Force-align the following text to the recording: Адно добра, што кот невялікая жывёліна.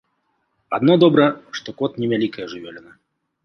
Адно 0.77 0.93
добра, 1.03 1.27
што 1.59 1.77
кот 1.81 2.01
невялікая 2.05 2.51
жывёліна. 2.55 2.91